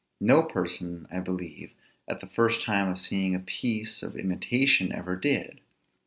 [0.19, 1.73] No person, I believe,
[2.07, 5.59] at the first time of seeing a piece of imitation ever did.